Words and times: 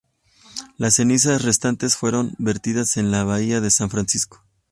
Las 0.79 0.95
cenizas 0.95 1.43
restantes 1.43 1.95
fueron 1.95 2.33
vertidas 2.39 2.97
en 2.97 3.11
la 3.11 3.23
bahía 3.23 3.61
de 3.61 3.69
San 3.69 3.91
Francisco. 3.91 4.43